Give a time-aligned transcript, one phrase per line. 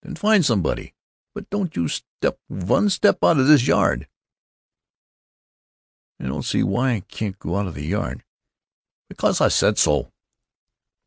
[0.00, 0.94] "Then find somebody.
[1.34, 4.08] But don't you step vun step out of this yard."
[6.18, 8.24] "I don't see why I can't go outa the yard!"
[9.10, 10.10] "Because I said so."